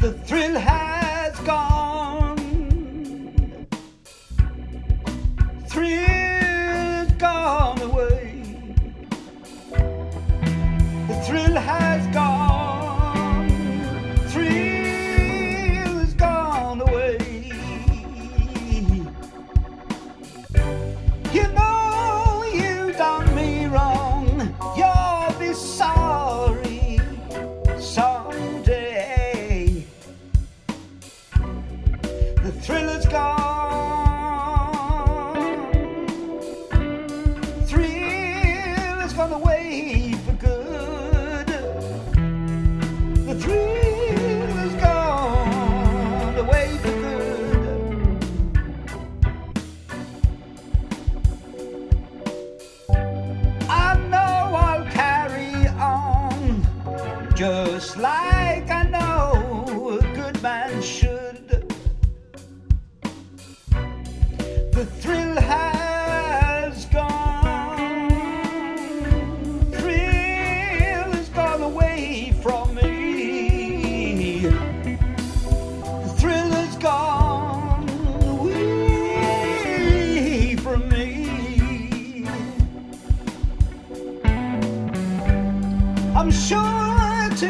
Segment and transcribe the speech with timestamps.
[0.00, 2.38] the thrill has gone.
[5.68, 7.89] Thrill gone
[39.10, 41.46] has gone away for good.
[43.26, 48.24] The dream has gone away for good.
[53.68, 56.62] I know I'll carry on
[57.34, 58.29] just like.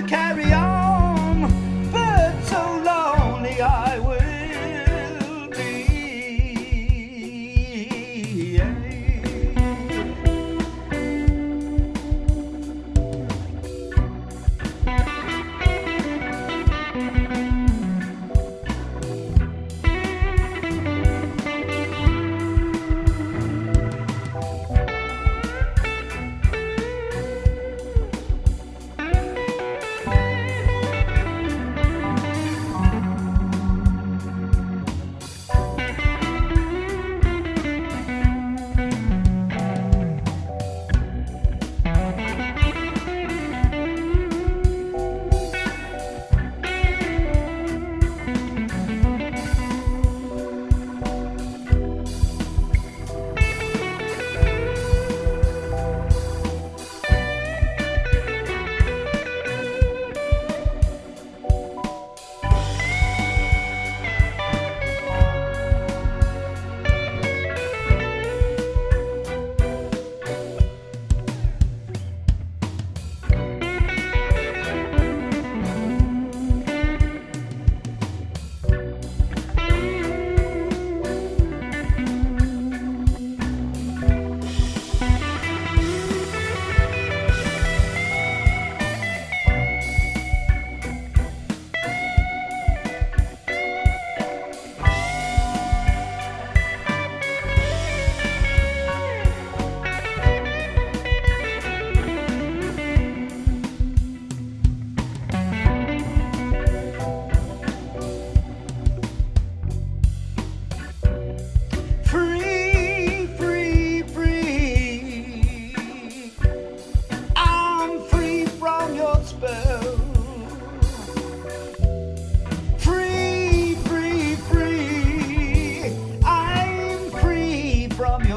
[0.00, 1.42] to carry on,
[1.92, 5.84] but so lonely I will be.
[8.56, 8.74] Yeah.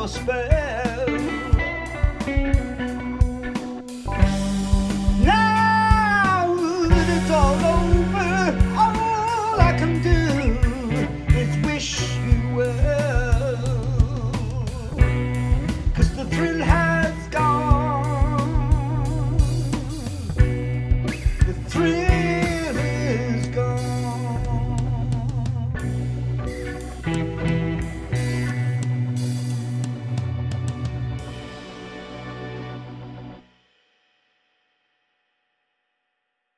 [0.00, 1.06] your spell.
[5.22, 6.54] Now
[6.92, 8.32] that it's all over,
[8.78, 10.20] all I can do
[11.40, 11.90] is wish
[12.26, 13.56] you well.
[15.94, 19.36] Cause the thrill has gone.
[21.46, 21.99] The thrill